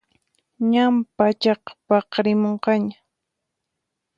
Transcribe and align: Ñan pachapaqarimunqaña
Ñan 0.71 0.93
pachapaqarimunqaña 1.15 2.97